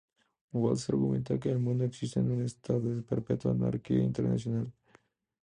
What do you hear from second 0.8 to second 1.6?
argumenta que el